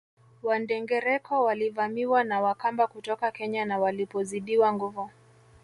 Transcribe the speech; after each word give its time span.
Wandengereko 0.43 1.43
walivamiwa 1.43 2.23
na 2.23 2.41
Wakamba 2.41 2.87
kutoka 2.87 3.31
Kenya 3.31 3.65
na 3.65 3.79
walipozidiwa 3.79 4.73
nguvu 4.73 5.09